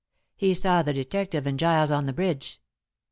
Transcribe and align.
He 0.35 0.55
saw 0.55 0.81
the 0.81 0.95
detective 0.95 1.45
and 1.45 1.59
Giles 1.59 1.91
on 1.91 2.07
the 2.07 2.11
bridge. 2.13 2.59